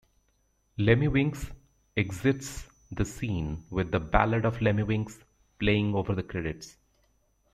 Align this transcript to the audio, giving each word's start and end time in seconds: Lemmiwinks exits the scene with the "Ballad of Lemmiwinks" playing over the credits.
Lemmiwinks 0.79 1.51
exits 1.95 2.65
the 2.91 3.05
scene 3.05 3.63
with 3.69 3.91
the 3.91 3.99
"Ballad 3.99 4.45
of 4.45 4.55
Lemmiwinks" 4.57 5.19
playing 5.59 5.93
over 5.93 6.15
the 6.15 6.23
credits. 6.23 6.75